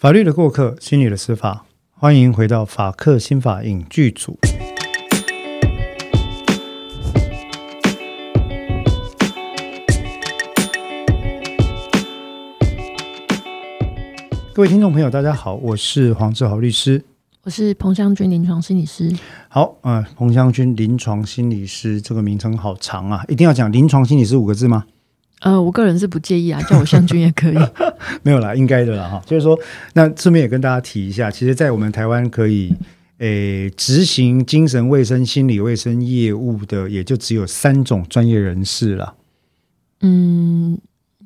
[0.00, 4.38] 法律的过客，心理的司法，欢迎回到法客心法影剧组。
[14.54, 17.02] 各位听众朋友，大家好，我是黄志豪律师。
[17.42, 19.12] 我是彭湘君临床心理师。
[19.48, 24.84] 好，呃，彭湘君临床心理师这个名称好长啊，一定要讲临床心理师五个字吗？
[25.40, 27.56] 呃，我个人是不介意啊，叫我湘君也可以。
[28.22, 29.22] 没有啦，应该的啦哈。
[29.24, 29.58] 就是说，
[29.94, 32.74] 那顺便也跟大家提一下，其实，在我们台湾可以
[33.18, 39.14] 诶执行精神卫生、心理卫生业务的，也就只有三种专业人士了。
[40.00, 40.76] 嗯，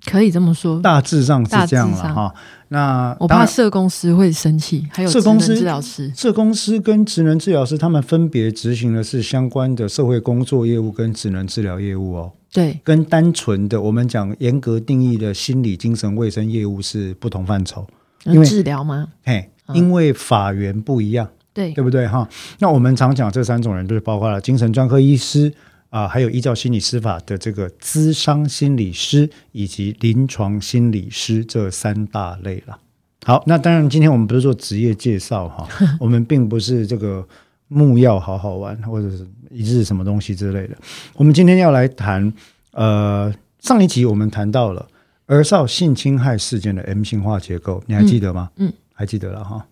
[0.05, 2.35] 可以这么说，大致上是这样了哈。
[2.69, 6.13] 那我怕社工师会生气，还有社工师职能治疗师。
[6.15, 12.33] 社工师跟职能治疗师，他们分别执行的是相关的社会工作业务跟职能治疗业务哦。
[12.53, 17.87] 对，跟单纯的我们讲严格定义的心理精神卫生业务是不同范畴，
[18.25, 19.09] 因为治疗吗？
[19.25, 22.29] 嘿，嗯因为法源不一样，对对不对哈？
[22.59, 25.53] 那我们常讲这三种人，就是包括了精神专科医师
[25.89, 32.79] 啊、还有依照心理司法的这个咨商心理师以及临床心理师这三大类了。
[33.27, 35.69] 好，那当然，今天我们不是做职业介绍哈，
[36.01, 37.27] 我们并不是这个
[37.73, 40.77] 木曜好好玩或者是一日什么东西之类的。
[41.15, 42.33] 我们今天要来谈，
[42.73, 44.87] 呃，上一集我们谈到了
[45.27, 48.51] 儿少性侵害事件的 M 型化结构，你还记得吗？
[48.57, 49.65] 嗯，还记得了哈。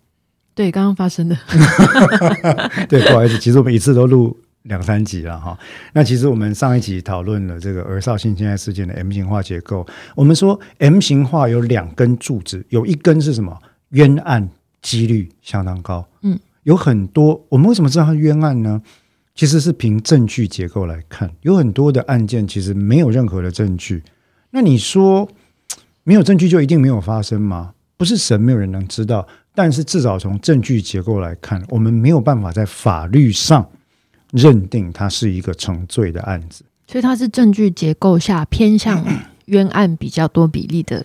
[0.55, 1.37] 对，刚刚发生的。
[2.89, 5.59] 对，不好意思，其实我们一次都录两三集了哈。
[5.93, 9.87] 那其实我们上一集讨论了这个儿少性侵害事件的 M 型化结构。
[10.15, 13.57] 我们说 M 型化有两根柱子，有一根是什么？
[13.91, 14.49] 冤案
[14.83, 16.07] 几率相当高。
[16.23, 16.39] 嗯，
[16.71, 18.81] 有很多，我们为什么知道它是冤案呢？
[19.35, 24.05] 其实是凭证据结构来看，有很多的案件其实没有任何的证据。
[24.51, 25.29] 那你说
[26.05, 27.75] 没有证据就一定没有发生吗？
[27.97, 29.27] 不是神，没有人能知道。
[29.53, 33.69] 但是至少从证据结构来看，我们没有办法在法律上
[34.31, 36.63] 认定它是一个成罪的案子。
[36.87, 39.05] 所以它是证据结构下偏向
[39.47, 41.05] 冤案比较多比例的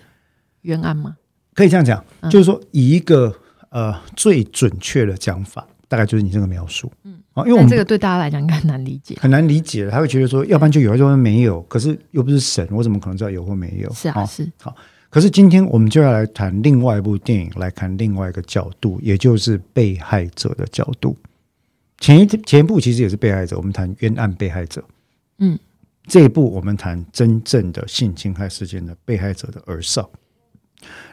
[0.62, 1.18] 冤案吗？
[1.56, 3.34] 可以这样讲，嗯就是说以一个
[3.76, 6.90] 呃最准确的讲法，大概就是你这个描述。
[7.04, 9.18] 嗯，啊，因为我们这个对大家来讲应该很难理解。
[9.20, 11.62] 很难理解，他会觉得说，要不然就有，要不然没有。
[11.64, 13.94] 可是又不是神，我怎么可能知道有或没有？
[13.94, 14.50] 是啊，哦是
[15.10, 21.18] 可是今天我们就要来谈另外一部电影，来看另外一个角度，也就是被害者的角度。
[22.00, 24.82] 前一前一部其实也是被害者，我们谈冤案被害者。
[25.40, 25.60] 嗯，
[26.08, 30.10] 这一部我们谈真正的性侵害事件的被害者的儿少。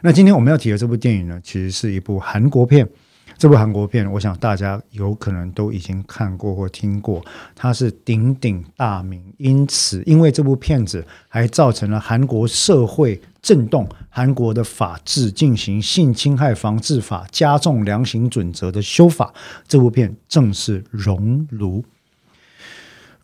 [0.01, 2.87] 那今天我们要提的这部电影呢，其实是一部韩国片。
[3.35, 7.21] 这部韩国片，我想大家有可能都已经看过或听过，
[7.55, 19.33] 它是鼎鼎大名，因此因为这部片子还造成了韩国社会震动，韩国的法制进行性侵害防治法加重量刑准则的修法。
[19.67, 21.79] 这部片正是《熔炉》。《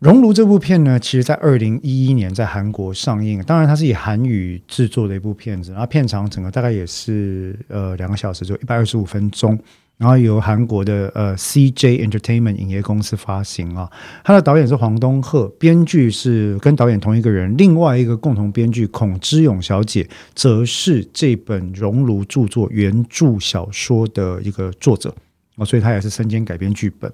[0.00, 9.58] 熔炉》这部片呢，其实在二零一一年在韩国上映，当然它是以韩语制作的一部片子，然后片长整个大概也是呃两个小时，就一百二十五分钟。
[9.98, 13.90] 然后由韩国的呃 CJ Entertainment 影业公司发行啊，
[14.24, 25.14] 他的导演是黄东赫，编剧是跟导演同一个人，另外一个共同编剧孔之勇小姐，则是这本《熔炉》著作原著小说的一个作者
[25.60, 27.12] 哦，所以他也是身兼改编剧本。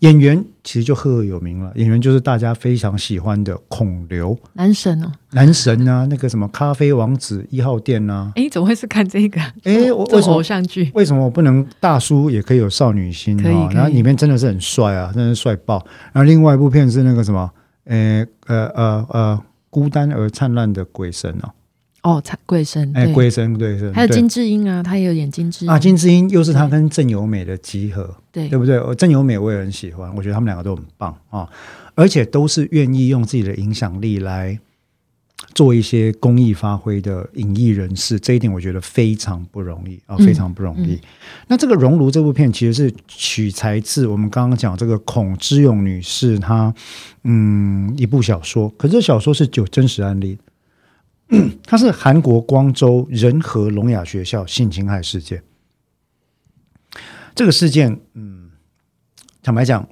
[0.00, 5.12] 演员其实就赫赫有名了，演员就是大家非常喜欢的孔刘男神哦。
[5.32, 9.40] 男神啊，那个什么咖啡王子一号店啊，哎，怎么会是看这个？
[9.64, 10.90] 诶我为什么偶像剧？
[10.94, 13.68] 为什么我不能大叔也可以有少女心啊？
[13.72, 15.84] 然后里面真的是很帅啊，真的是帅爆。
[16.12, 17.50] 然后另外一部片是那个什么，
[17.84, 21.50] 呃呃呃呃，孤单而灿烂的鬼神哦，
[22.04, 23.14] 哦，才贵生，哎，对。
[23.14, 25.70] 鬼神鬼神，对还有金智英啊，他也有演金智英。
[25.70, 28.46] 啊，金智英又是他跟郑有美的集合，对。
[28.48, 28.78] 对不对？
[28.78, 31.48] 我郑有美我也很喜欢，我觉得他们两个都很棒啊，
[31.94, 34.58] 而且都是愿意用自己的影响力来
[35.54, 40.98] 做一些公益发挥的影艺人士，这一点我觉得非常不容易啊，嗯非常不容易。
[41.48, 46.74] 那这个《熔炉》这部片其实是取材自我们刚刚讲这个孔之勇女士她
[47.22, 50.36] 嗯一部小说，可是这小说是有真实案例
[51.64, 55.42] 它是韩国光州仁和聋哑学校性侵害事件。
[57.34, 58.50] 这个事件，嗯，
[59.42, 59.88] 坦白讲，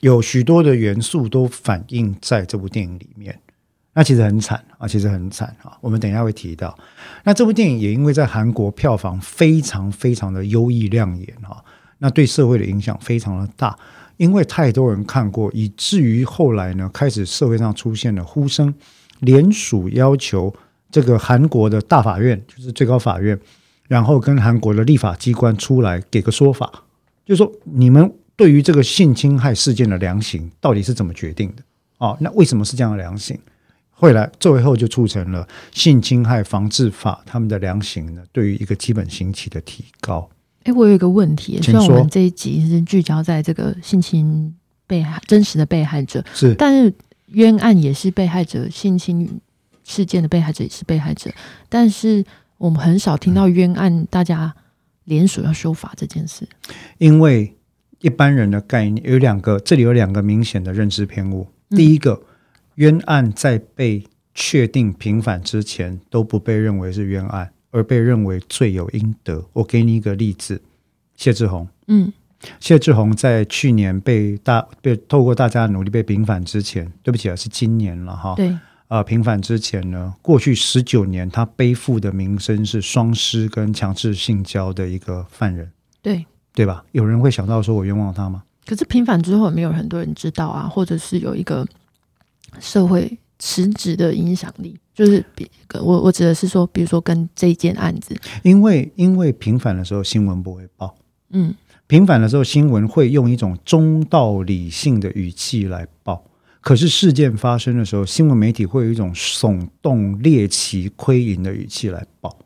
[0.00, 3.40] 有许多的元素都反映在这部电影里面。
[3.94, 5.78] 那其实很惨啊，其实很惨啊。
[5.80, 6.76] 我们等一下会提到。
[7.22, 11.64] 那这部电影也因为在韩国票房非常非常的优异亮眼啊，
[11.98, 13.78] 那对社会的影响非常的大。
[14.16, 18.74] 因为太多人看过，以至于后来呢，开始社会上出现了呼声，
[19.20, 20.54] 联署要求
[20.90, 23.38] 这个韩国的大法院，就是最高法院，
[23.88, 26.70] 然后跟韩国的立法机关出来给个说法，
[27.24, 31.62] 就是说你们对于这个性侵害事件的量刑到底是怎么决定的？
[31.98, 33.38] 哦，那为什么是这样的量刑？
[33.90, 40.28] 后来最后就促成了性侵害防治法他们的量刑呢，对于一个基本刑期的提高。
[40.64, 44.52] 哎，我有一个问题，虽然我们这一集是聚焦在这个性侵
[44.86, 46.92] 被害真实的被害者，是但是
[47.34, 49.40] 冤案也是被害者，性侵
[49.84, 51.30] 事件的被害者也是被害者，
[51.68, 52.24] 但是
[52.58, 54.54] 我们很少听到冤案大家
[55.04, 56.48] 联署要修法这件事。
[56.98, 57.54] 因为
[58.00, 61.46] 一般人的概念有两个，这里有两个明显的认知偏误。
[61.70, 62.22] 嗯第一个，
[62.76, 69.44] 冤案在被确定平反之前都不被认为是冤案，而被认为罪有应得。
[69.54, 70.62] 我给你一个例子，
[71.16, 71.66] 谢志宏。
[71.88, 72.12] 嗯
[72.60, 78.34] 谢志宏在去年被大被透过大家的努力被平反之前，对不起啊，是今年了哈。
[78.36, 78.56] 对，
[78.88, 85.70] 呃，平反之前呢，过去十九年他背负的名声是双尸跟强制性交的一个犯人，
[86.02, 86.24] 对。
[86.56, 86.84] 对吧？
[86.92, 88.44] 有人会想到说我冤枉他吗？
[88.64, 91.66] 可是平反之后，也没有很多人知道啊，或者是有一个
[92.60, 100.94] 社会实质的影响力，就是比我我指的是说，比如说跟这一件案子，因为因为平反的时候新闻不会报，
[101.30, 101.52] 嗯
[101.86, 106.24] 平反的时候新闻会用一种中道理性的语气来报。
[106.60, 112.38] 可是事件发生的时候，新闻媒体会有一种耸动、猎奇、窥淫的语气来报。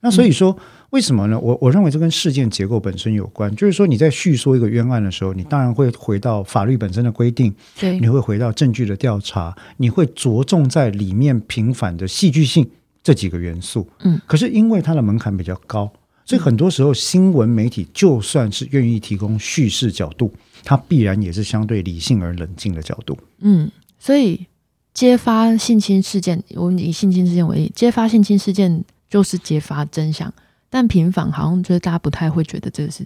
[0.00, 0.56] 那所以说，
[0.90, 1.40] 为什么呢？
[1.40, 3.52] 我我认为这跟事件结构本身有关。
[3.56, 12.70] 就是说，你在叙说一个冤案的时候，你当然会回到法律本身的规定，对你会回到证据的调查，你会着重在里面平反的戏剧性
[13.02, 13.88] 这几个元素。
[14.00, 15.90] 嗯，可是因为它的门槛比较高，
[16.28, 20.30] 所以很多时候新闻媒体就算是愿意提供叙事角度，
[20.62, 23.16] 它必然也是相对理性而冷静的角度。
[23.38, 24.46] 嗯，所以
[24.92, 30.30] 揭发性侵事件，我们以性侵事件为例，揭发性侵事件就是揭发真相，
[30.68, 33.02] 但平反好像就是大家不太会觉得这个是，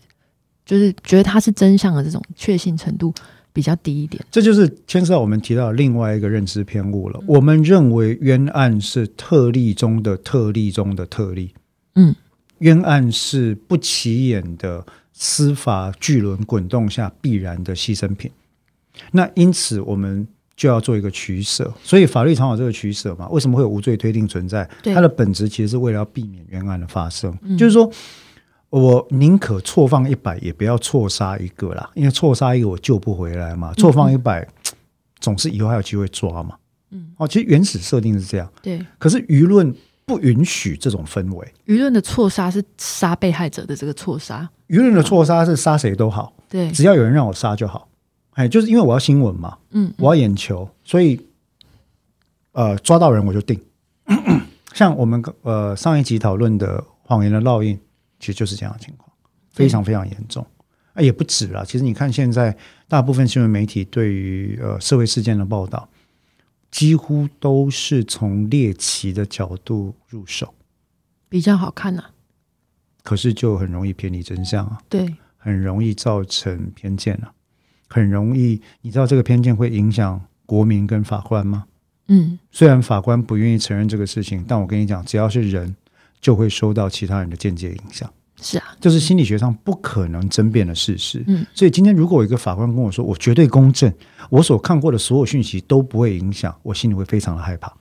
[0.66, 3.14] 就是觉得它是真相的这种确信程度
[3.52, 4.20] 比较低一点。
[4.32, 7.20] 这就是牵涉到我们提到的另外一个认知偏误了。
[7.28, 11.54] 我们认为冤案是特例中的特例中的特例，
[11.94, 12.12] 嗯，
[12.62, 18.30] 冤案是不起眼的司法巨轮滚动下必然的牺牲品。
[19.12, 20.26] 那因此我们
[20.56, 23.28] 就要做一个取舍，所以法律常有这个取舍嘛。
[23.28, 24.68] 为什么会有无罪推定存在？
[24.82, 27.90] 它的本质其实是为了要避免冤案的发生，嗯就是说。
[28.72, 33.70] 我宁可错放一百，也不要错杀一个啦，因为错杀一个我救不回来嘛。
[33.74, 34.48] 错放一百，
[35.20, 36.56] 总是以后还有机会抓嘛。
[36.90, 39.74] 嗯，哦，其实原始设定是这样，对，可是舆论
[40.04, 41.54] 不允许这种氛围。
[41.66, 47.88] 舆论的错杀是杀被害者的这个错杀，舆论的错杀是杀谁都好，对，只要有人让我杀就好。
[48.32, 51.20] 哎，就是因为我要新闻嘛，嗯，我要眼球，所以
[52.52, 53.60] 呃抓到人我就定。
[54.72, 57.78] 像我们呃上一集讨论的谎言的烙印，
[58.18, 59.10] 其实就是这样的情况，
[59.52, 60.46] 非常非常严重。
[60.94, 61.62] 啊，也不止啦。
[61.62, 62.56] 其实你看现在
[62.88, 65.88] 大部分新闻媒体对于呃社会事件的报道，
[66.72, 70.52] 几乎都是从猎奇的角度入手，
[71.28, 72.06] 比较好看呐、
[73.04, 74.80] 可是就很容易偏离真相啊。
[74.88, 77.32] 对，很容易造成偏见啊，
[77.88, 81.66] 很容易，你知道这个偏见会影响国民跟法官吗？
[82.08, 85.76] 嗯，虽然法官不愿意承认这个事情，但我跟你讲，只要是人，
[86.20, 91.24] 就会受到其他人的间接影响，是啊，就是心理学上不可能争辩的事实。
[91.26, 93.90] 嗯，所以今天如果有一个法官跟我说，我绝对公正，
[94.28, 97.72] 我所看过的所有讯息都不会影响，我心里会非常的害怕。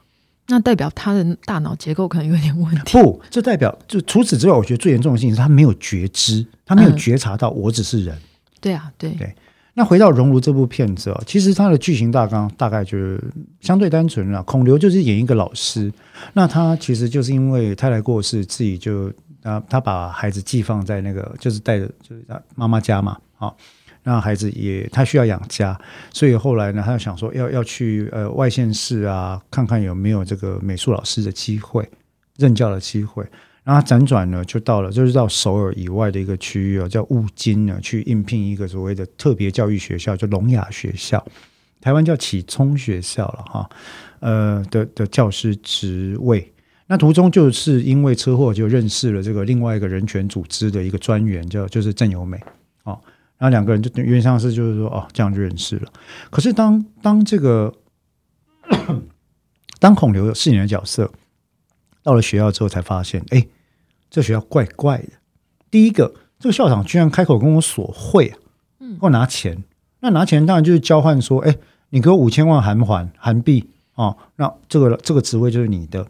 [0.47, 2.97] 那代表他的大脑结构可能有点问题。
[2.97, 8.17] 不，这代表就除此之外，我觉得最严重的事情是他没有觉知，他没有嗯觉察到我只是人。
[8.59, 9.33] 对啊，对，对
[9.73, 13.23] 那回到《熔炉》这部片子哦，其实它的剧情大纲大概就是
[13.61, 14.43] 相对单纯了。
[14.43, 15.89] 孔刘就是演一个老师，
[16.33, 19.09] 那他其实就是因为太太过世，自己就
[19.43, 23.57] 啊，他把孩子寄放在那个就是带着就是他妈妈家嘛，好、
[24.03, 25.79] 那孩子也他需要养家，
[26.11, 31.89] 所以后来呢，他就想说要要去呃外县市啊，看看有没有这个美术老师的机会，
[32.37, 33.25] 任教的机会。
[33.63, 41.23] 然后辗转呢，就到了就是到首尔以外的一个区域哦，叫雾津呢，去应聘一个所谓的特别教育学校，就聋哑学校，
[41.79, 43.69] 台湾叫启聪学校了哈，
[44.19, 46.51] 呃的的教师职位。
[46.91, 52.37] 那途中就是因为车祸就认识了这个另外一个人权组织的一个专员，叫就是郑由美
[52.83, 52.99] 哦，
[53.37, 55.89] 然后两个人就原像是就是说哦这样就认识了。
[56.29, 57.73] 可是当当这个
[59.79, 61.09] 当孔刘饰演的角色
[62.03, 63.47] 到了学校之后，才发现，哎，
[64.09, 65.11] 这学校怪怪的。
[65.69, 68.37] 第一个，这个校长居然开口跟我索贿啊，
[68.81, 69.63] 嗯给我拿钱。
[70.01, 71.55] 那拿钱当然就是交换说，哎，
[71.91, 76.05] 你给我五千万韩环韩币哦，那这个这个职位就是你的。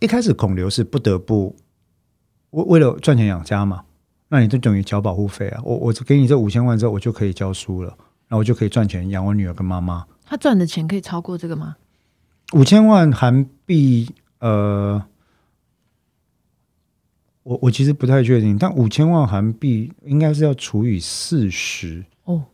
[0.00, 1.56] 一开始孔刘是不得不
[2.50, 3.84] 为为了赚钱养家嘛，
[4.28, 5.60] 那你就等于交保护费啊。
[5.64, 7.88] 我我给你这五千万之后，我就可以教书了，
[8.28, 10.06] 然后我就可以赚钱养我女儿跟妈妈。
[10.24, 11.76] 他赚的钱可以超过这个吗？
[12.52, 15.02] 五千万韩币，呃，
[17.42, 22.44] 我我其实不太确定，但五千万韩币应该是要除以四十哦，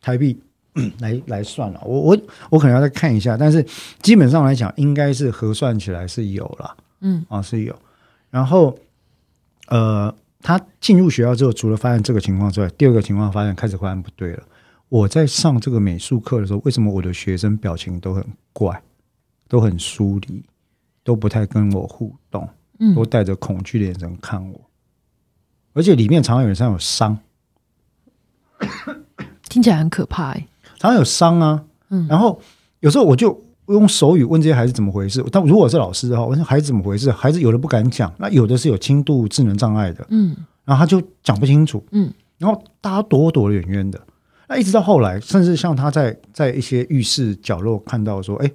[0.00, 0.40] 台币
[1.00, 1.80] 来来算了。
[1.84, 2.18] 我我
[2.50, 3.64] 我可能要再看一下，但是
[4.02, 7.74] 基本上来讲，应该是核算起来是有了，嗯啊是有。
[8.30, 8.78] 然后，
[9.68, 14.42] 呃，他进入学校之后，除了发现这个情况之外，第二个情况发现开始发现不对了。
[14.88, 18.82] 我在上这个美术课的时候，为什么我的学生表情都很怪，
[19.48, 20.44] 都很疏离，
[21.02, 24.60] 都不太跟我互动，嗯都带着恐惧的眼神看我，
[25.72, 27.18] 而且里面常常有人身上有伤，
[29.48, 30.46] 听起来很可怕哎、
[30.78, 31.64] 常常有伤啊。
[31.90, 32.40] 嗯然后
[32.80, 35.24] 有时候我就用手语问这些孩子怎么回事。
[35.30, 44.00] 但如果是老师的话，我说孩子怎么回事，孩子有的不敢讲，那有的是有轻度智能障碍的，嗯然后他就讲不清楚，嗯，然后大家躲躲得远远的。
[44.48, 48.50] 那一直到后来，甚至像他在在一些浴室角落看到说，哎，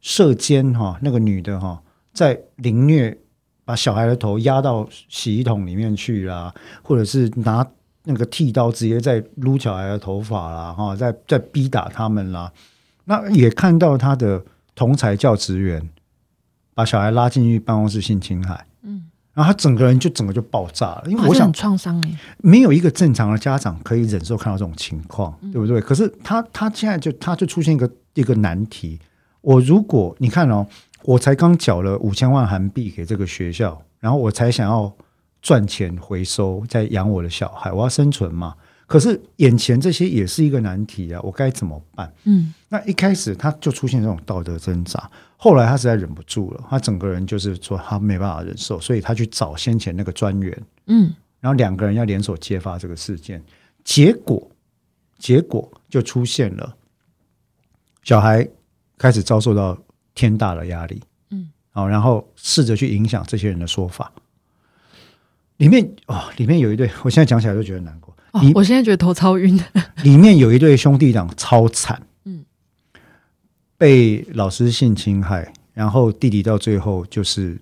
[0.00, 1.80] 射监哈那个女的哈
[2.12, 3.16] 在凌虐，
[3.64, 7.64] 把小孩的头压到洗衣桶里面去啦，或者是拿
[8.04, 12.52] 那个剃刀直接在撸小孩的头发啦，哈，在在逼打他们啦。
[13.04, 14.42] 那也看到他的
[14.74, 15.88] 同才教职员
[16.74, 25.80] 把小孩拉进去办公室性侵害，嗯，然后他整个人就整个就爆炸了，因为我想创伤哎，没有一个正常的家长可以忍受看到这种情况，嗯对不对？
[25.80, 28.98] 可是他他现在就他就出现一个一个难题。
[29.40, 30.66] 我如果你看哦，
[31.04, 34.92] 我才刚缴了五千万韩币给这个学校，然后我才想要
[35.40, 38.54] 赚钱回收，再养我的小孩，我要生存嘛。
[38.86, 42.10] 可是眼前这些也是一个难题啊，我该怎么办？
[42.24, 53.42] 嗯那一开始他就出现这种道德挣扎，后来他实在忍不住了，他整个人就是说他没办法忍受，所以他去找先前那个专员，嗯然后两个人要联手揭发这个事件，
[53.84, 54.50] 结果
[55.18, 56.74] 结果就出现了
[58.02, 58.48] 小孩
[58.96, 59.76] 开始遭受到
[60.14, 64.10] 天大的压力，嗯，好，然后试着去影响这些人的说法。
[65.58, 68.12] 里面哦，里面有一对，我现在讲起来都觉得难过。
[68.54, 69.64] 我现在觉得头超晕的，
[70.04, 72.44] 里面有一对兄弟党超惨，嗯，
[73.76, 77.60] 被老师性侵害，然后弟弟到最后就是，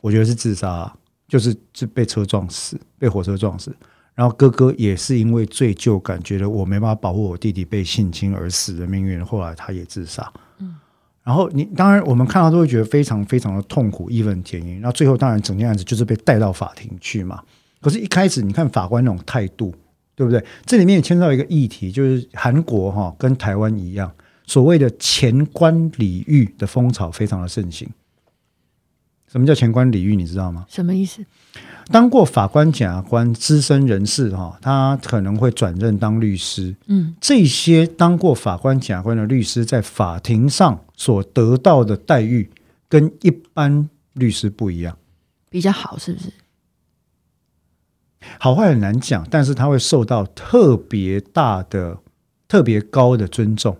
[0.00, 0.92] 我觉得是自杀，
[1.28, 3.74] 就是是被车撞死，被火车撞死。
[4.14, 10.32] 然后哥哥也是因为罪疚感，觉得我没办法保护我弟弟被性侵而死的命运，后来他也自杀。
[10.58, 10.74] 嗯，
[11.24, 14.80] 然后你当然我们看到都会觉得非常非常的痛苦，义愤填膺。
[14.82, 17.42] 那最后当然整件案子就是被带到法庭去嘛。
[17.80, 19.74] 可是，一开始你看法官那种态度，
[20.14, 20.44] 对不对？
[20.64, 24.10] 这里面也牵涉到一个议题，就是韩国哈、跟台湾一样，
[24.46, 27.88] 所谓的前官礼遇的风潮非常的盛行。
[29.34, 30.14] 什么叫前官礼遇？
[30.14, 30.64] 你知道吗？
[30.68, 31.26] 什么意思？
[31.88, 36.72] 当过法官、检察官、资深人士哈、他可能会转任当律师。
[36.86, 42.48] 嗯这些当过法官、检察官的律师，在法庭上所得到的待遇，
[42.88, 44.96] 跟一般律师不一样。
[45.50, 46.32] 比较好是不是？
[48.38, 51.98] 好坏很难讲，但是他会受到特别大的、
[52.46, 53.76] 特别高的尊重，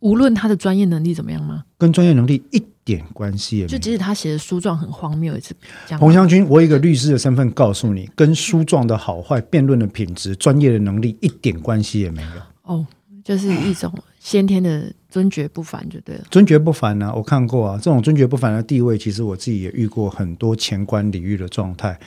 [0.00, 1.62] 无论他的专业能力怎么样吗？
[1.78, 3.68] 跟专业能力一点关系也没有。
[3.68, 5.52] 就即使他写的书状很荒谬，也是
[5.86, 6.00] 这样。
[6.00, 12.28] 洪湘君，我以一个律师的身份告诉你，跟书状的好坏、辩论的品质、专业的能力一点关系也没有。
[12.62, 12.86] 哦，
[13.24, 16.24] 就是一种先天的尊爵不凡就对了。
[16.30, 21.98] 尊爵不凡呢、我看过啊，这种尊爵不凡的地位，其实我自己也遇过很多前官礼遇的状态。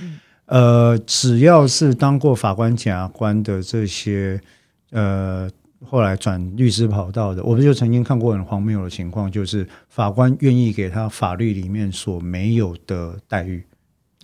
[0.45, 4.41] 呃，只要是当过法官、检察官的这些，
[4.89, 5.47] 呃，
[5.85, 13.65] 后来转律师跑道的，我们就曾经看过很荒谬的情况，就是法官愿意给他法律里面所没有的待遇。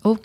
[0.01, 0.15] 哦，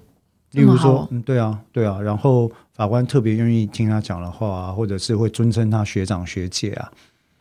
[0.52, 6.92] 例如说嗯，对啊，对啊，然后法官特别愿意听他讲的话啊，或者是会尊称他学长学姐啊，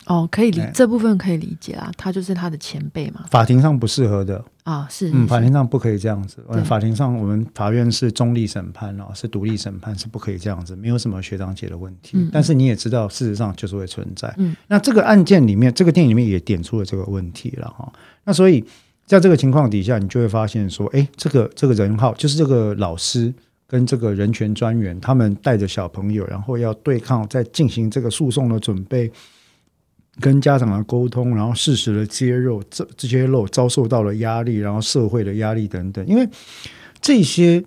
[0.10, 3.26] 哦，可以理哎这部分可以理解啦，他就是他的前辈嘛。
[3.30, 6.44] 法庭上不适合的，啊，是，嗯，是法庭上不可以这样子。
[6.52, 12.18] 对法庭上，我们法院是中立审判哦，是独立审判，是不可以这样子，没有什么学长姐的问题。
[12.18, 14.34] 嗯但是你也知道，事实上就是会存在。
[14.38, 17.94] 嗯，那这个案件里面，这个电影里面也点出了这个问题了哈。
[18.24, 18.66] 那所以
[19.06, 23.32] 在这个情况底下，你就会发现说，哎，这个这个人号就是这个老师。
[23.72, 29.12] 跟这个人权专员，他们带着小朋友，然后要对抗，在进行这个诉讼的准备，
[30.20, 36.06] 跟家长的沟通，然后适时的揭露这这些漏遭受到了压力，然后社会的压力等等。
[36.06, 36.28] 因为
[37.02, 37.64] 这些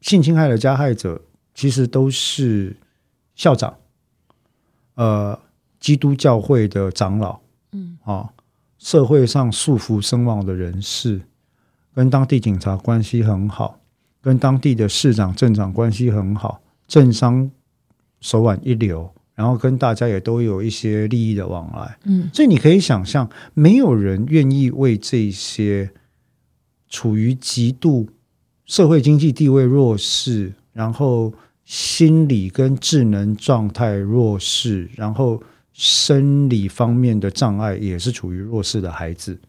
[0.00, 1.20] 性侵害的加害者
[1.54, 2.74] 其实都是
[3.34, 3.76] 校长，
[4.94, 5.38] 呃，
[5.78, 7.40] 基督教会的长老，
[7.72, 8.30] 嗯啊，
[8.78, 11.20] 社会上束缚声望的人士，
[11.94, 13.78] 跟当地警察关系很好，
[14.22, 17.50] 跟当地的市长、镇长关系很好，政商
[18.20, 21.96] 手腕一流，然后跟大家也都有一些利益的往来。
[22.04, 22.28] 嗯。
[22.30, 25.90] 所以你可以想象，没有人愿意为这些
[26.90, 28.06] 处于极度
[28.66, 31.32] 社会经济地位弱势，然后
[31.64, 35.42] 心理跟智能状态弱势，然后
[35.72, 39.40] 生理方面的障碍也是处于弱势的孩子，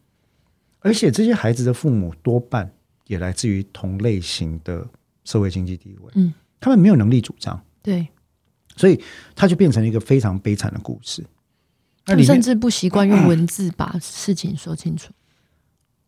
[0.80, 2.72] 而且这些孩子的父母多半
[3.08, 4.88] 也来自于同类型的
[5.26, 8.08] 社会经济地位，嗯，他们没有能力主张，对，
[8.76, 9.02] 所以
[9.36, 11.24] 它就变成了一个非常悲惨的故事。
[12.06, 15.12] 那他们里面甚至不习惯用文字把事情说清楚。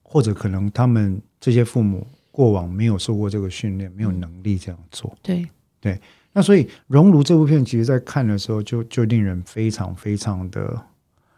[0.01, 5.15] 或者可能他们这些父母过往没有受过这个训练，没有能力这样做。
[5.23, 5.47] 对
[5.81, 5.99] 对，
[6.31, 10.85] 那所以《熔炉》这部片，其实在看的时候就就令人非常非常的，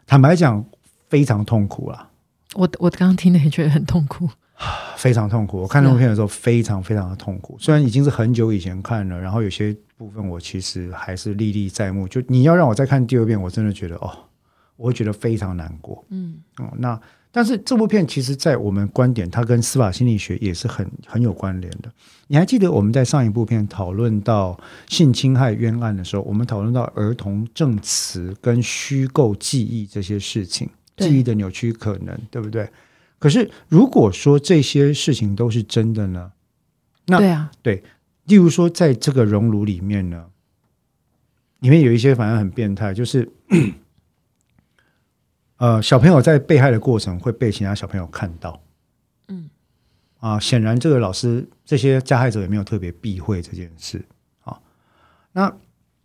[0.06, 0.64] 坦白讲，
[1.08, 2.10] 非常痛苦啦，
[2.54, 4.28] 我我刚刚听了也觉得很痛苦。
[4.96, 5.60] 非常痛苦。
[5.60, 7.56] 我看这部片的时候，非常非常的痛苦。
[7.60, 12.08] 虽然已经是很久以前看了，然后有些部分我其实还是历历在目。
[12.08, 14.10] 就你要让我再看第二遍，我真的觉得哦，
[14.76, 16.04] 我会觉得非常难过。
[16.10, 16.98] 嗯哦，那
[17.30, 21.92] 但是这部片其实，在我们观点，它跟司法心理学也是很很有关联的。
[22.28, 24.58] 你还记得我们在上一部片讨论到
[24.88, 32.66] 性侵害冤案的时候，我们讨论到儿童证词跟虚构记忆这些事情，记忆的扭曲可能，对不对？
[33.18, 36.32] 可是如果说这些事情都是真的呢？
[37.06, 37.84] 那对啊，对
[38.24, 40.26] 例如说，在这个熔炉里面呢，
[41.60, 43.30] 里面有一些反正很变态，就是
[45.58, 48.60] 呃，小朋友在被害的过程会被其他小朋友看到，
[49.28, 49.48] 嗯。
[50.18, 54.04] 啊，显然这个老师这些加害者也没有特别避讳这件事。
[54.40, 54.58] 啊，
[55.32, 55.54] 那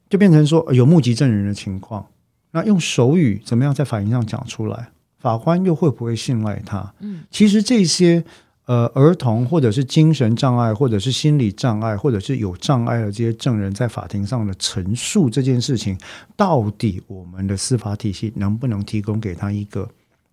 [0.08, 2.08] 就变成说呃有目击证人的情况，
[2.52, 4.91] 那用手语怎么样在法庭上讲出来，
[5.22, 6.94] 法官又会不会信赖他？
[7.00, 8.24] 嗯，其实这些
[8.66, 15.98] 呃儿童或者是精神障碍，或者是心理障碍，或者是有障碍的这些证人在法庭上的陈述这件事情，
[16.36, 19.88] 到底我们的司法体系能不能提供给他一个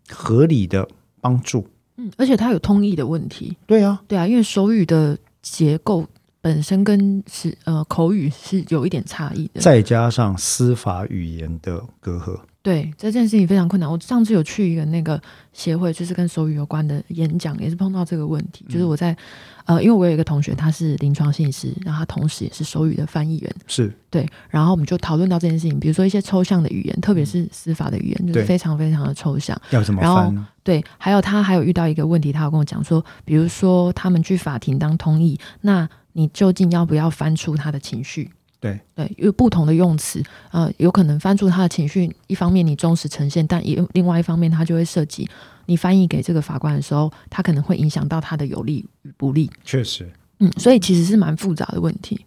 [0.09, 0.89] 合理的
[1.21, 1.67] 帮助？
[1.97, 3.57] 嗯，而且他有通译的问题。
[3.67, 6.07] 对啊，对啊，因为手语的结构
[6.41, 9.61] 本身跟是呃口语是有一点差异的。
[9.61, 13.91] 再加上司法语言的隔阂，对这件事情非常困难。
[13.91, 15.21] 我上次有去一个那个
[15.53, 18.65] 协会，就是跟手语有关的演讲，也是碰到这个问题。
[18.69, 19.17] 就是我在
[19.65, 29.59] 呃，因为我有一个同学他是临床心理师，然后他同时也是手语的翻译员，是对，然后我们就讨论到这件事情，比如说一些抽象的语言，特别是司法的语言，就是非常非常的抽象。
[29.71, 30.47] 要怎么然后翻呢？
[30.63, 38.31] 对，还有他还有遇到一个问题，他有跟我讲说，比如说他们去法庭当通译，那你究竟要不要翻出他的情绪？
[38.61, 45.29] 对对，有不同的用词，呃，有可能翻出他的情绪，一方面你忠实呈现，但也另外一方面，他就会涉及
[45.67, 49.49] 你翻译给这个法官的时候，他可能会影响到他的有利与不利。
[49.65, 52.25] 确实，嗯，所以其实是蛮复杂的问题。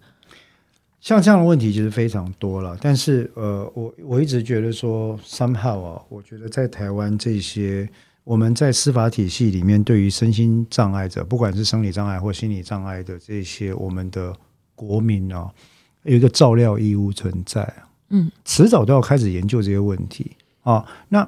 [1.02, 7.90] 像这样的问题其实非常多了，但是呃，我我一直觉得说，somehow 啊，我觉得在台湾这些
[8.24, 14.32] 我们在司法体系里面，对于身心障碍者，不管是生理障碍或心理障碍的这些我们的
[14.76, 15.50] 国民啊，
[16.04, 20.32] 有一个照料义务存在啊，嗯，迟早都要开始研究这些问题
[20.64, 20.86] 啊。
[21.10, 21.28] 那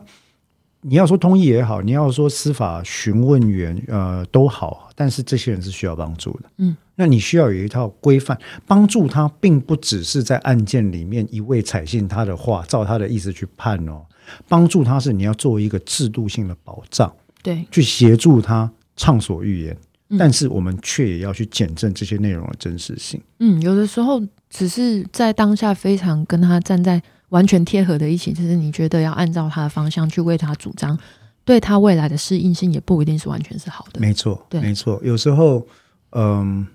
[0.82, 6.50] 你要说通译也好，你要说司法询问员呃都好，但是这些人是需要帮助的。
[6.58, 14.06] 嗯，那你需要有一套规范，帮助他，并不只是在案件里面一味采信他的话，照他的意思去判哦。
[14.48, 19.74] 帮助他是你要作为一个制度性的保障，对，去协助他畅所欲言。
[20.10, 23.20] 嗯但是我们却也要去检证这些内容的真实性。
[23.40, 24.22] 嗯，有的时候
[24.54, 30.96] 只是在当下非常跟他站在完全贴合的一起，就是你觉得要按照他的方向去为他主张，
[31.44, 34.00] 对他未来的适应性也不一定是完全是好的。
[34.00, 35.02] 没错，对没错。
[35.04, 35.66] 有时候，
[36.12, 36.68] 嗯，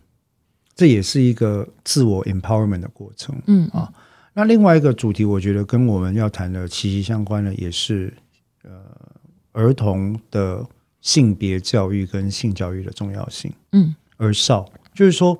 [0.74, 3.40] 这也是一个自我 empowerment 的过程。
[3.46, 3.88] 嗯啊
[4.34, 8.12] 那另外一个主题，我觉得跟我们要谈的息息相关的，也是
[8.62, 8.70] 呃
[9.52, 10.64] 儿童的
[11.00, 13.52] 性别教育跟性教育的重要性。
[13.72, 15.36] 嗯而少，就是说，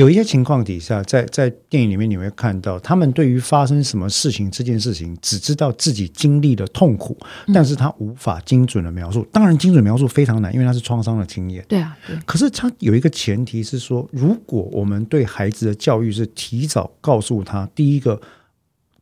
[0.00, 7.14] 有一些情况底下，在在电影里面你会看到，他们对于发生什么事情这件事情，只知道自己经历的痛苦，
[7.46, 9.26] 嗯但是他无法精准的描述。
[9.30, 11.62] 当然，精准描述非常难，因为他是创伤的经验。
[11.68, 18.18] 对啊，对，可是他有一个前提是说，如果我们对孩子的教育是提早告诉他，第一个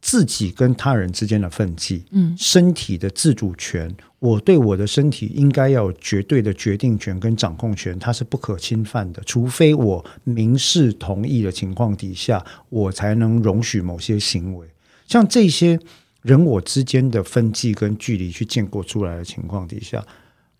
[0.08, 14.66] 自己跟他人之间的分际，嗯身体的自主权，我对我的身体应该要有绝对的决定权跟掌控权，它是不可侵犯的，除非我明示同意的情况底下，我才能容许某些行为，
[15.06, 15.78] 像这些
[16.22, 20.02] 人我之间的分际跟距离去建构出来的情况底下。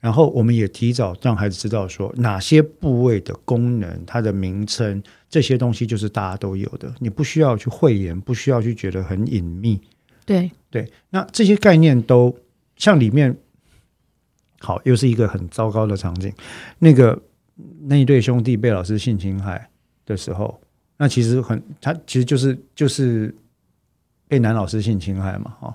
[0.00, 9.80] 然后我们也提早让孩子知道说哪些部位的功能、它的名称这些东西就是大家都有的，你不需要去讳言，不需要去觉得很隐秘。
[10.24, 12.36] 对对，那这些概念都
[12.76, 13.36] 像里面，
[14.60, 16.32] 好，又是一个很糟糕的场景。
[16.78, 17.20] 那个
[17.80, 19.68] 那一对兄弟被老师性侵害
[20.06, 20.60] 的时候，
[20.96, 23.34] 那其实很，他其实就是就是
[24.28, 25.74] 被男老师性侵害嘛，哦，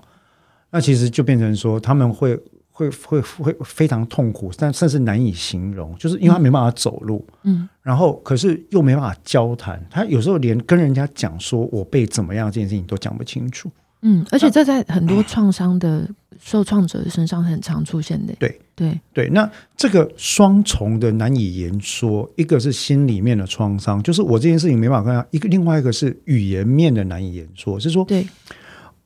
[0.70, 2.38] 那其实就变成说他们会
[2.76, 13.70] 会会会非常痛苦，但甚至难以形容，就是因为他没办法走路，嗯，然后可是又没办法交谈，他有时候连跟人家讲说我被怎么样这件事情都讲不清楚。
[14.06, 16.06] 嗯，而且这在很多创伤的
[16.38, 18.34] 受创者身上很常出现的。
[18.38, 28.26] 对对对，那这个双重的难以言说，一个是心里面的创伤，就是我这件事情没办法跟他；一个另外一个是语言面的难以言说，是说对，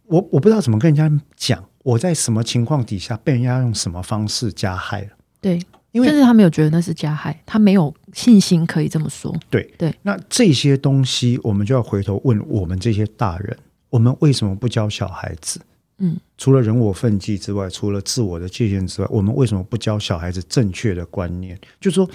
[0.07, 5.09] 我我不知道怎么跟人家讲，我在什么情况底下被人家用什么方式加害了。
[5.41, 5.59] 对，
[5.93, 9.35] 因为甚至他没有觉得那是加害，他没有信心可以这么说。
[9.49, 13.57] 对对，那这些东西，我们就要回头问我们这些大人，
[13.89, 15.63] 我们为什么不教小孩子？
[16.01, 21.59] 嗯，除了人我分际之外，除了自我的界限之外，我们为什么不教小孩子正确的观念？
[21.81, 22.09] 就是说，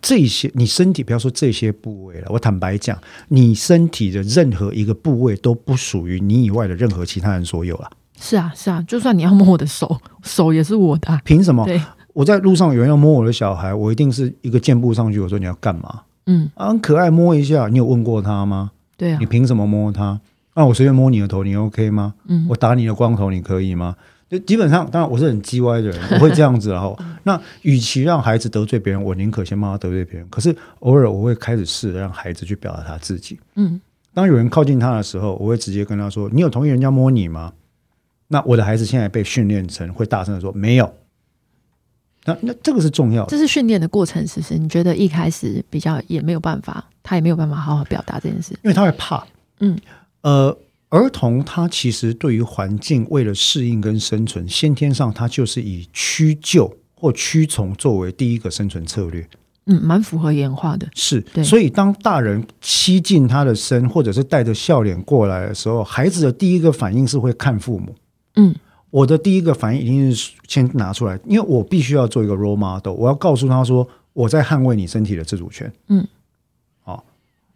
[0.00, 7.90] 这些你身体不要说这些部位了，我坦白讲，你身体的任何一个部位都不属于你以外的任何其他人所有了。
[8.18, 11.64] 是啊是啊，就算你要摸我的手， 手也是我的啊、凭什么？
[11.64, 11.80] 对，
[12.12, 16.02] 我在路上有人要摸我的小孩，我一定是一个箭步上去，我说你要干嘛？
[16.26, 17.68] 嗯，啊，很可爱，摸一下。
[17.68, 18.70] 你有问过他吗？
[18.96, 20.20] 对啊你，凭什么摸他？
[20.54, 22.14] 那、我随便摸你的头，你 OK 吗？
[22.26, 23.94] 嗯我打你的光头，你可以吗？
[24.28, 26.72] 就基本上，当然我是很叽歪的人，我会这样子。
[26.72, 30.26] 然后， 那与其让孩子得罪别人，我宁可先帮他得罪别人。
[30.28, 33.38] 可是偶尔我会开始试着让孩子去表达他自己。
[33.54, 33.80] 嗯
[34.14, 37.52] 当有人靠近他的时候，我会直接跟他说：“你有同意人家摸你吗？”
[38.28, 40.92] 那我的孩子现在被训练成会大声的说：“没有。
[42.24, 43.30] 那”那这个是重要的。
[43.30, 44.58] 这是训练的过程，是不是？
[44.58, 48.52] 你觉得一开始比较也没有办法，他也没有办法好好表达这件事。
[48.64, 49.24] 因为他会怕。
[49.60, 49.78] 嗯，
[50.22, 50.58] 呃，
[50.88, 59.24] 儿童他其实对于环境为了适应跟生存，先天上他就是以屈就或屈从作为第一个生存策略。
[59.66, 60.88] 嗯，蛮符合演化的。
[60.94, 67.94] 是，所以当大人欺近他的身，或者是带着笑脸过来的时候，孩子的第一个反应是会看父母。
[68.36, 68.54] 嗯。
[68.90, 75.70] 我的第一个反应一定是先拿出来，因为我必须要做一个 role model，我要告诉他说我在捍卫你身体的自主权。
[75.88, 76.06] 嗯，
[76.82, 77.04] 好、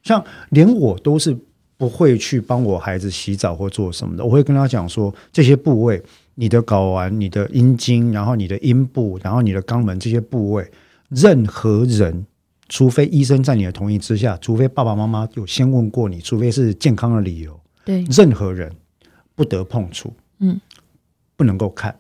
[0.03, 1.35] 像连我都是
[1.79, 6.03] 不会去帮我孩子洗澡或做什么的，我会跟他讲说这些部位，
[6.35, 10.71] 你的睾丸、你的阴茎，然后你的阴部，然后你的肛门这些部位，
[11.09, 12.27] 任何人。
[12.73, 18.71] 除非医生在你的同意之下，除非爸爸妈妈有先问过你，除非是健康的理由，对，任何人
[19.35, 20.61] 不得碰触，嗯，
[21.41, 21.97] 不能够看。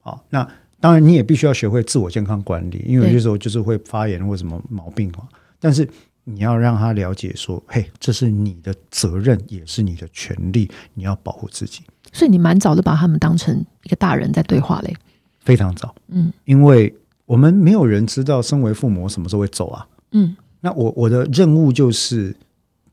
[0.00, 0.48] 好，那
[0.80, 5.28] 当然你也必须要学会自我健康管理，因为有些时候就是会发炎或什么毛病嘛。
[5.58, 5.86] 但是
[6.24, 11.82] 你要让他了解说，嘿，这是你的责任，也是你的权利，你要保护自己。
[12.10, 14.96] 所以你蛮早就把他们当成一个大人在对话嘞。
[15.40, 16.94] 非常早，嗯因为
[17.26, 19.86] 我们没有人知道身为父母什么时候会走啊。
[20.12, 22.34] 嗯那我我的任务就是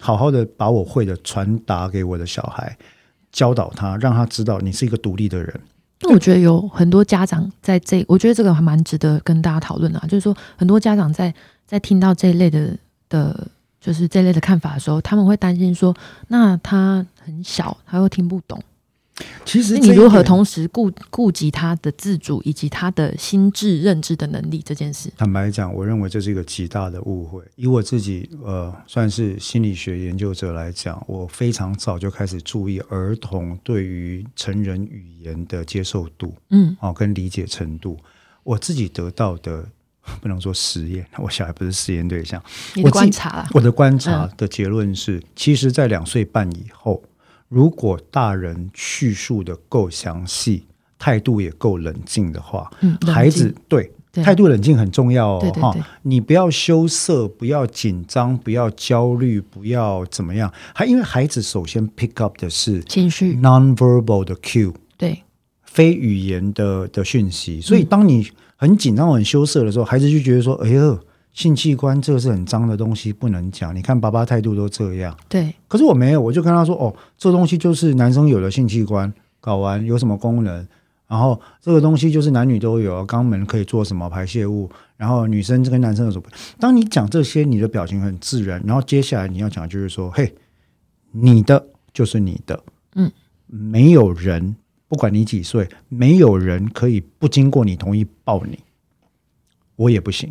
[0.02, 2.78] 好好的把我会的传达给我的小孩，
[3.32, 5.62] 教导他，让他知道你是一个独立的人。
[6.02, 10.06] 那我觉得有很多家长在这，我觉得这个还蛮值得跟大家讨论的、啊。
[10.08, 11.34] 就是说，很多家长在
[11.66, 12.78] 在听到这一类的
[13.10, 13.48] 的，
[13.82, 15.96] 就是这类的看法的时候，他们会担心说，
[16.28, 18.62] 那他很小，他又听不懂，
[19.46, 25.10] 其实你如何同时顾顾及他的自主以及他的心智认知的能力这件事？
[25.18, 27.42] 坦白讲，我认为这是一个极大的误会。
[27.56, 37.98] 以我自己呃，算是心理学研究者来讲，我非常早就开始注意儿童对于成人语言的接受度，嗯哦，跟理解程度。
[38.44, 39.66] 我自己得到的
[40.22, 42.42] 不能说实验， 我小孩不是实验对象。
[42.76, 47.02] 你的观察啦，我的观察的结论是，其实，在两岁半以后，
[47.50, 50.66] 如果大人叙述的够详细，
[51.00, 54.24] 态度也够冷静的话，嗯，孩子静对对。
[54.24, 60.52] 态度冷静很重要哦，哈你不要羞涩，不要紧张，不要焦虑，不要怎么样。
[60.74, 65.24] 还因为孩子首先 pick up 的是情绪，nonverbal 的 cue，对。
[65.64, 67.86] 非语言的的讯息，所以嗯。
[67.86, 71.00] 当你很紧张、很羞涩的时候，孩子就觉得说：“哎呦，
[71.38, 80.68] 性器官这个是很脏的东西，不能讲。”你看爸爸态度都这样，对可是我没有，我就跟他说：“哦，这东西就是男生有的性器官，睾丸有什么功能？
[81.08, 84.68] 然后这个东西就是男女都有，肛门可以做什么排泄物？
[84.98, 86.24] 然后女生跟男生有什么？
[86.60, 90.34] 当你讲这些，你的表情很自然，然后接下来你要讲的就是说：嘿，
[91.12, 92.64] 你的就是你的，
[92.96, 93.12] 嗯，
[93.46, 94.56] 没有人
[94.88, 98.58] 不管你几岁，没有人可以不经过你同意抱你。
[99.76, 100.28] 我也不行，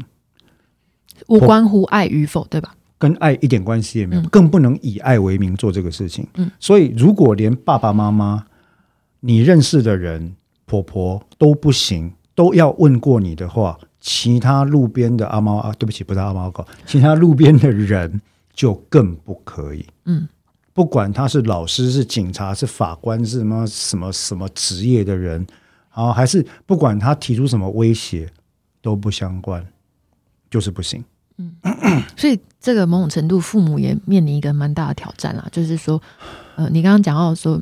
[1.29, 2.75] 无关乎爱与否，对吧？
[2.99, 6.27] 跟爱一点关系也没有，嗯更不能以爱为名做这个事情。
[6.37, 8.47] 嗯，所以如果连爸爸妈妈、
[9.21, 18.21] 你认识的人、婆婆都不行，都要问过你的话，其他路边的阿猫啊，对不起，不是阿猫狗，其他路边的人
[18.55, 19.85] 就更不可以。
[20.07, 20.27] 嗯，
[20.73, 25.47] 不管他是老师、是警察、是法官、是什么什么什么职业的人，
[25.91, 28.31] 啊，还是不管他提出什么威胁，
[28.81, 29.67] 都不相关，
[30.57, 31.05] 就是不行。
[31.37, 36.01] 嗯所以这个某种程度，父母也面临一个蛮大的挑战啦，就是说，
[36.57, 37.61] 呃，你刚刚讲到说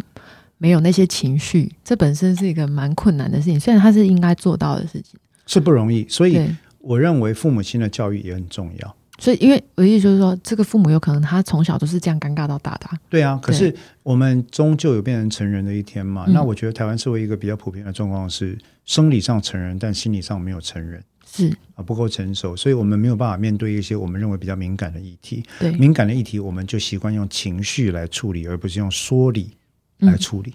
[0.59, 6.41] 没有那些情绪，这本身是一个蛮困难的事情，虽然他是应该做到的事情，是不容易，所以。
[6.87, 8.97] 我认为父母亲的教育也很重要。
[9.19, 16.25] 所以，因为我的意思就是说，这个父母有可能他从小都是这样尴尬到大的啊、对啊，可是我们终究有变成成人的一天嘛。
[16.27, 21.03] 嗯那我觉得台湾社会一个比较普遍的状况是，生理上成人，但心理上没有成人
[21.37, 25.43] 是啊，不够成熟，所以我们没有办法面对一些我们认为比较敏感的议题。
[25.59, 29.51] 对，敏感的议题，我们就习惯用情绪来处理，而不是用说理
[29.99, 30.55] 来处理。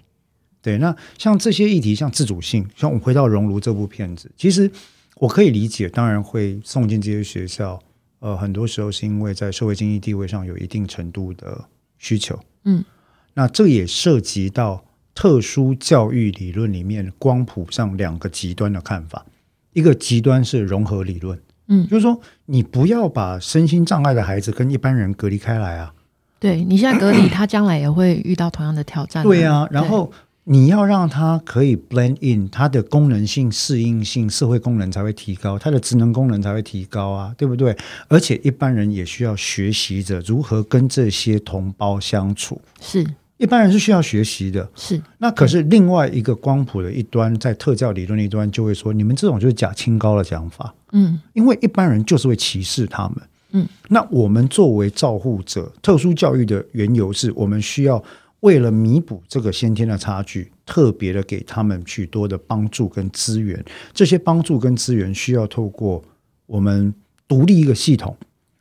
[0.62, 4.70] 对，那像这些议题，像自主性，像我们回到《熔炉》这部片子，其实
[5.16, 7.78] 我可以理解，当然会送进这些学校。
[8.20, 11.64] 呃，很多时候是因为在社会经济地位上有一定程度的
[11.96, 12.38] 需求。
[12.64, 12.84] 嗯，
[13.32, 19.24] 那这也涉及到特殊教育理论里面光谱上两个极端的看法。
[19.72, 21.86] 一个极端是融合理论，嗯。
[21.88, 25.92] 就是说你不要把身心障碍的孩子跟一般人隔离开来啊。
[26.38, 30.10] 对你现在隔离， 他将来也会遇到同样的挑战、对啊，然后
[30.44, 37.76] 你要让他可以 blend in，他的功能性、适应性、社会功能才会提高，他的职能功能才会提高啊，对不对？
[38.08, 43.06] 而且一般人也需要学习着如何跟这些同胞相处，是
[43.40, 44.68] 一般人是需要学习的。
[44.74, 53.16] 是，那可是另外一个光谱的一端，在特教理论的一端就会说，你们这种就是假清高的讲法，嗯因为一般人就是会歧视他们。
[53.52, 58.02] 嗯，那我们作为照护者，特殊教育的缘由是我们需要
[58.40, 63.64] 为了弥补这个先天的差距，特别的给他们许多的帮助跟资源。
[63.94, 66.04] 这些帮助跟资源需要透过
[66.46, 66.94] 我们
[67.26, 68.14] 独立一个系统，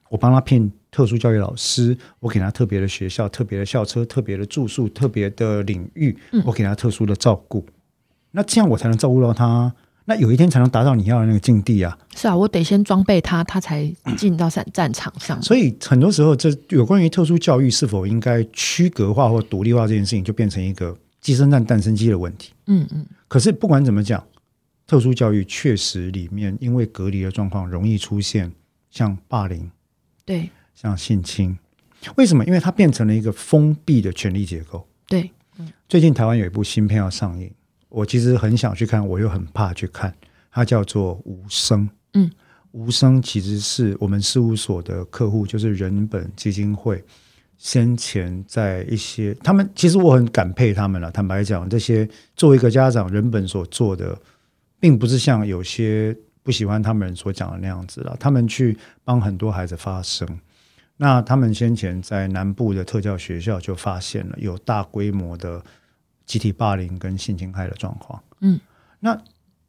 [0.09, 7.65] 我帮他聘特殊教育老师，我给他特别的学校、特别的校车、特别的住宿、特别的领域，我给他特殊的照顾。
[8.31, 9.73] 那这样我才能照顾到他。
[10.05, 11.95] 那有一天才能达到你要的那个境地啊！
[12.15, 15.39] 是啊，我得先装备他，他才进到战战场上。
[15.39, 22.53] 所以很多时候，这有关于特殊教育是否应该区隔化或独立化这件事情，就变成一个鸡生蛋蛋生鸡的问题。
[22.65, 24.23] 嗯嗯，可是不管怎么讲，
[24.87, 28.51] 特殊教育确实里面因为隔离的状况，容易出现
[28.89, 29.69] 像霸凌、
[30.25, 30.49] 对
[30.81, 31.57] 像性侵。
[32.15, 32.45] 为什么？
[32.45, 34.87] 因为它变成了一个封闭的权力结构。
[35.05, 35.29] 对，
[35.89, 37.51] 最近台湾有一部新片要上映，
[37.89, 40.15] 我其实很想去看，我又很怕去看，
[40.49, 41.85] 它叫做《无声》。
[42.13, 42.31] 嗯，
[42.71, 47.03] 无声其实是我们事务所的客户，就是人本基金会。
[47.57, 51.11] 先前在一些他们，其实我很感佩他们了。
[51.11, 54.17] 坦白讲，这些作为一个家长，人本所做的，
[54.79, 58.15] 并不是像有些不喜欢他们人所讲的那样子了。
[58.17, 60.25] 他们去帮很多孩子发声。
[61.01, 65.63] 那他们先前在南部的特教学校就发现了有大规模的
[66.25, 68.21] 集体霸凌跟性侵害的状况。
[68.41, 68.59] 嗯，
[68.99, 69.17] 那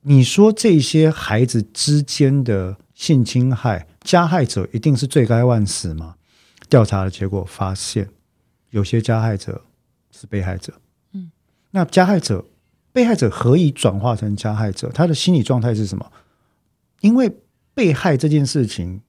[0.01, 6.17] 你说这些孩子之间的性侵害，加害者一定是罪该万死吗？
[6.69, 8.09] 调查的结果发现，
[8.71, 9.63] 有些加害者
[10.11, 10.73] 是被害者。
[11.13, 11.31] 嗯，
[11.71, 12.45] 那加害者、
[12.93, 14.91] 被害者何以转化成加害者？
[14.91, 16.11] 他的心理状态是什么？
[17.01, 17.33] 因为
[17.73, 19.01] 被害这件事情，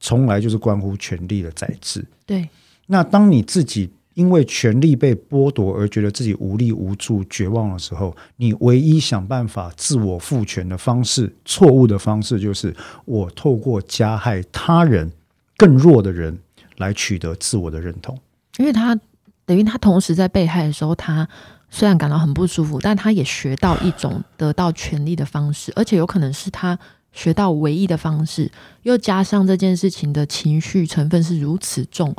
[0.00, 2.04] 从来就是关乎权力的宰制。
[2.26, 2.48] 对
[2.86, 15.12] 那当你自己因为权力被剥夺而觉得自己无力无助、绝望的时候，你唯一想办法自我赋权的方式，错误的方式就是我透过加害他人、
[15.56, 16.38] 更弱的人
[16.78, 18.18] 来取得自我的认同。
[18.58, 18.98] 因为他
[19.46, 21.26] 等于他同时在被害的时候，他
[21.70, 26.76] 虽然感到很不舒服，但他也学到一种得到权力的方式，而且有可能是他
[27.12, 28.50] 学到唯一的方式，
[28.82, 32.14] 又加上这件事情的情绪成分是如此重，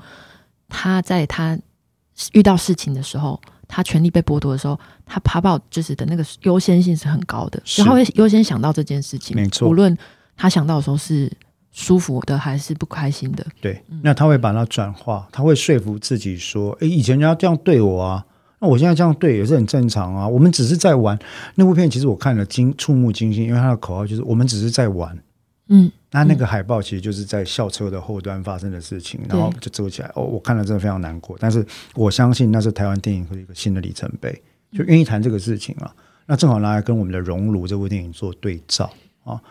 [0.68, 1.58] 他在他
[2.34, 9.98] 遇到事情的时候，他权利被剥夺的时候，他爬报就是的那个优先性是很高的，是所以他会优先想到这件事情，没错无论
[10.36, 11.32] 他想到的时候是
[11.72, 18.26] 舒服的还是不开心的，对，那他会把它转化，他会说服自己说：“诶，以前人家这样对我啊，
[18.62, 20.26] 那我现在这样对也是很正常啊。
[20.26, 21.18] 我们只是在玩。”
[21.56, 25.18] 那部片其实我看了惊触目惊心，因为它的口号就是“我们只是在玩”。
[25.74, 30.12] 嗯，那那个海报其实就是在校车的后端发生的事情，然后就遮起来。
[30.16, 35.94] 哦，我看了真的非常难过，但是我相信那是台湾电影的一个新的里程碑，就愿意谈这个事情啊。
[36.26, 38.92] 那正好拿来跟我们的《熔炉》这部电影做对照
[39.24, 39.42] 啊。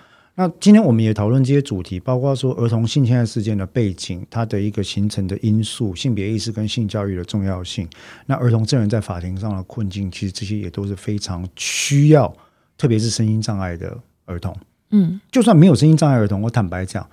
[0.41, 7.87] 那今天我们也讨论这些主题，包括说儿童性侵害事件的背景，它的一个形成的因素、性别意识跟性教育的重要性。
[8.25, 12.35] 那儿童证人在法庭上的困境，其实这些也都是非常需要，
[12.79, 14.57] 特别是声音障碍的儿童。
[14.93, 17.07] 嗯，就算没有声音障碍儿童，我坦白讲，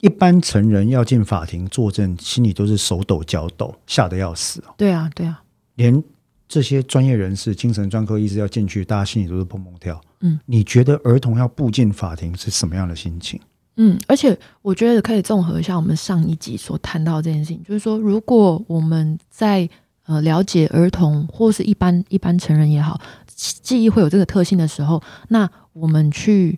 [0.00, 4.74] 一般成人要进法庭作证，心里都是手抖脚抖，吓得要死哦。
[4.76, 5.42] 对啊，对啊，
[5.76, 6.04] 连
[6.46, 9.98] 这些专业人士、精神专科医师要进去，大家心里都是砰砰跳。
[10.24, 13.38] 嗯，你觉得儿童要步进法庭是什么样的心情？
[13.76, 19.68] 嗯，而且我觉得可以综合一下我们上一集所谈到这件事情，就是说，如果我们在
[20.06, 22.98] 呃了解儿童或是一般一般成人也好，
[23.34, 26.56] 记忆会有这个特性的时候，那我们去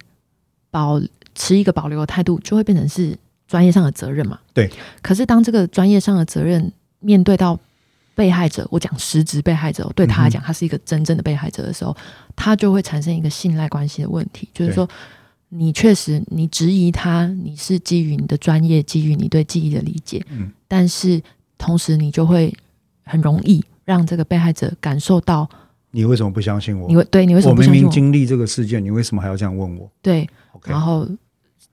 [0.71, 1.01] 保
[1.35, 4.39] 持一个保留的态度，就会变成是专业上的责任嘛。
[4.55, 4.71] 对。
[5.03, 7.59] 可是当这个专业上的责任面对到
[8.17, 11.97] 被害者，我讲实质被害者，对他来讲，他是一个真正的被害者的时候，
[12.35, 14.89] 他就会产生一个信赖关系的问题，就是说。
[15.49, 21.23] 你确实，你质疑他，你是基于你的专业，基于你对记忆的理解，嗯，但是
[21.57, 22.53] 同时你就会
[23.05, 25.49] 很容易让这个被害者感受到，
[25.93, 26.89] 你为什么不相信我？
[26.89, 29.89] 你会对你为什我明么不相信明经历这个事件，你为什么还要这样问我？
[30.03, 30.29] 对，
[30.65, 31.09] 然后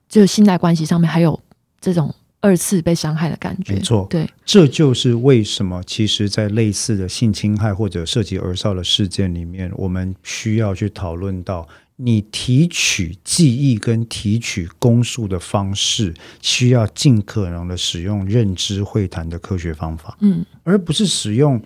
[0.08, 1.38] 就信赖关系上面还有
[1.82, 21.62] 这种二次被伤害的感觉，没错，对，这就是为什么，其实，在类似的性侵害或者涉及儿少的事件里面，我们需要去讨论到，你提取记忆跟提取公诉的方式，需要尽可能的使用认知会谈的科学方法，嗯，而不是使用。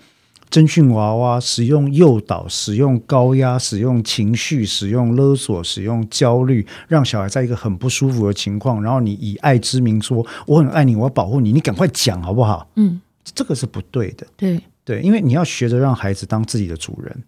[0.50, 12.70] 侦讯娃娃使用诱导、使用高压、使用情绪、使用勒索、使用焦虑，让小孩在一个很不舒服的情况，然后你以爱之名说我很爱你，我要保护你，你赶快讲好不好？
[12.76, 14.26] 嗯，这个是不对的。
[14.38, 17.24] 对，对，因为你要学着让孩子当自己的主人，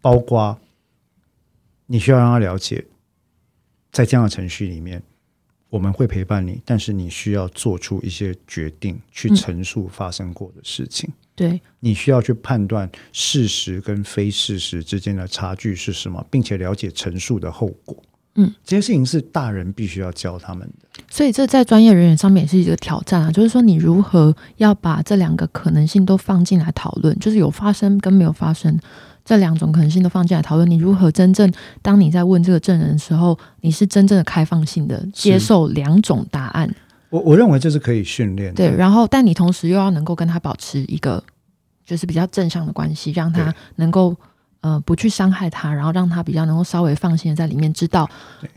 [0.00, 0.58] 包括
[1.86, 2.84] 你需要让他了解，
[3.92, 5.02] 在这样的程序里面，
[5.68, 11.10] 我们会陪伴你，但是你需要做出一些决定，去嗯陈述发生过的事情。
[11.36, 17.96] 对，你需要去判断事实跟非事实之间的差距是什么，并且了解陈述的后果。
[18.38, 21.02] 嗯，这些事情是大人必须要教他们的。
[21.08, 28.78] 所以这在专业人员上面也是一个挑战啊，就是说你如何要把这两个可能性都放进来讨论，就是有发生跟没有发生
[29.24, 36.74] 这两种可能性都放进来讨论，你如何真正当你在问这个证人的时候，你是真正的开放性的接受两种答案，
[37.10, 38.56] 我我认为这是可以训练的。
[38.56, 41.22] 对，然后但你同时又要能够跟他保持一个
[41.84, 44.16] 就是比较正向的关系，让他能够。
[44.62, 48.08] 呃，不去伤害他，然后让他比较能够稍微放心的在里面，知道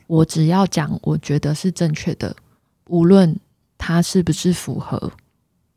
[0.07, 2.35] 我只要讲我觉得是正确的，
[2.87, 3.37] 无论
[3.77, 5.11] 他是不是符合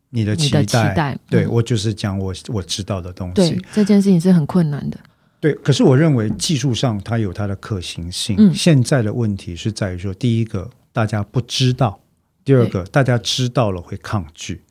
[0.08, 3.35] 你的期你的期待，对我就是讲我我知道的东西。
[3.35, 4.98] 对这件事情是很困难的。
[5.38, 8.37] 对，可是我认为技术上它有它的可行性。
[8.38, 12.00] 嗯现在的问题是在于说，第一个大家不知道，
[12.44, 14.62] 第二个大家知道了会抗拒。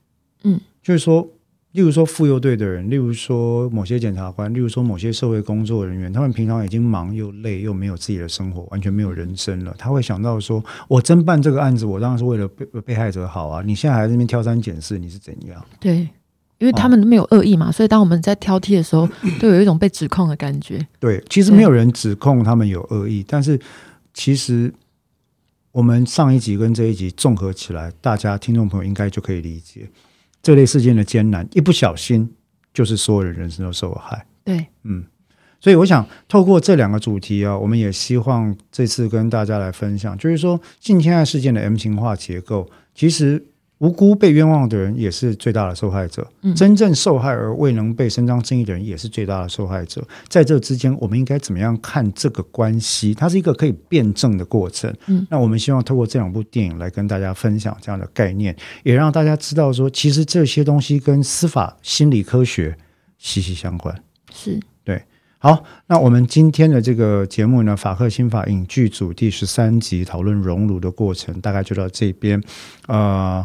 [0.44, 1.28] 嗯，就是说，
[1.74, 13.62] 例如说妇幼队的人，例如说某些检察官，例如说某些社会工作人员，他们平常已经忙又累，又没有自己的生活，完全没有人生了，他会想到说，我侦办这个案子，我当然是为了被被害者好啊！
[13.66, 15.64] 你现在还在那边挑三拣四，你是怎样？
[15.80, 16.10] 对，
[16.58, 19.08] 因为他们没有恶意嘛，所以当我们在挑剔的时候，
[19.40, 20.86] 都有一种被指控的感觉。
[21.00, 23.60] 对，其实没有人指控他们有恶意，但是
[24.14, 24.74] 其实
[25.72, 29.90] 我们上一集跟这一集综合起来，大家听众朋友应该就可以理解
[30.42, 32.30] 这类事件的艰难，一不小心
[32.74, 34.26] 就是所有的人生都受害。
[34.44, 35.06] 对，嗯，
[35.62, 43.46] 所以我想透过这两个主题啊，我们也希望这次跟大家来分享，就是说性侵害事件的 M 型化结构，其实
[43.82, 50.08] 无辜被冤枉的人也是最大的受害者，嗯真正受害而未能被伸张正义的人也是最大的受害者。
[50.28, 53.16] 在这之间，我们应该怎么样看这个关系？
[53.16, 54.96] 它是一个可以辩证的过程。
[55.08, 62.78] 嗯，那我们希望透过这两部电影来跟大家分享这样的概念，也让大家知道说，其实这些东西跟司法心理科学
[63.18, 63.96] 息息相关。
[64.32, 65.02] 是对
[65.40, 72.40] 好，那我们今天的这个节目呢，法克新法影剧组第十三集讨论熔炉的过程，大概就到这边。
[72.88, 73.44] 呃，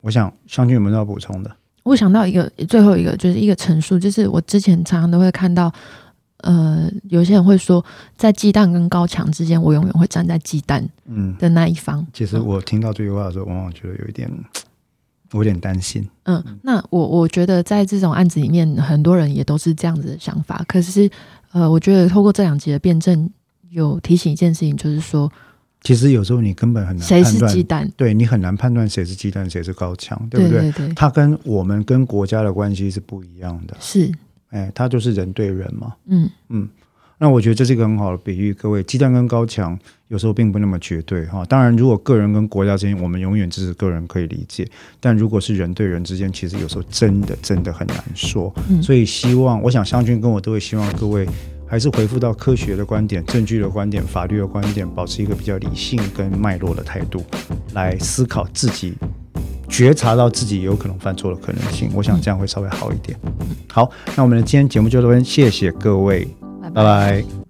[0.00, 1.50] 我想湘君有没有要补充的？
[1.82, 5.72] 我想到一个最后一个就是一个陈述，就是我之前常常都会看到，
[6.38, 7.84] 呃，有些人会说，
[8.16, 12.06] 在鸡蛋跟高墙之间，我永远会站在鸡蛋嗯，的那一方。
[12.12, 14.30] 其实我听到这句话的时候，往往觉得有一点，
[15.32, 16.06] 我有点担心。
[16.24, 20.62] 嗯，那我我觉得在这种案子里面，很多人也都是这样子的想法。
[20.68, 21.10] 可是，
[21.52, 23.28] 呃，我觉得透过这两集的辩证，
[23.70, 25.32] 有提醒一件事情，就是说
[25.82, 30.72] 其实有时候你根本很难谁是判断，鸡蛋，对你很难判断谁是鸡蛋，谁是高墙，对对不对？
[30.72, 33.76] 对对，它跟我们跟国家的关系是不一样的。
[33.80, 34.12] 是，
[34.50, 35.94] 哎，它就是人对人嘛。
[36.06, 36.68] 嗯嗯
[37.22, 39.78] 那我觉得这是一个很好的比喻，各位，鸡蛋跟高墙
[40.08, 41.44] 有时候并不那么绝对哈。
[41.44, 44.64] 当然，如果个人跟国家之间，我们永远支持个人可以理解；
[44.98, 48.50] 但如果是人对人之间，其实有时候真的真的很难说。
[48.82, 51.28] 所以，希望我想湘军跟我都会希望各位
[51.70, 57.24] 还是回复到科学的观点、证据的观点、法律的观点，保持一个比较理性跟脉络的态度
[57.74, 58.94] 来思考自己。
[59.68, 63.16] 觉察到自己有可能犯错的可能性，我想这样会稍微好一点。
[63.72, 66.26] 好，那我们的今天节目就到这边，谢谢各位，
[66.74, 67.49] 拜拜。